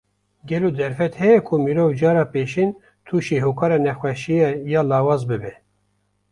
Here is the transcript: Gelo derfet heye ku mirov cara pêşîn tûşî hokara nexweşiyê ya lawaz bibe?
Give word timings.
Gelo 0.47 0.69
derfet 0.77 1.13
heye 1.21 1.37
ku 1.47 1.53
mirov 1.63 1.89
cara 1.99 2.23
pêşîn 2.33 2.69
tûşî 3.05 3.37
hokara 3.45 3.77
nexweşiyê 3.85 4.49
ya 4.71 4.81
lawaz 4.89 5.21
bibe? 5.29 5.53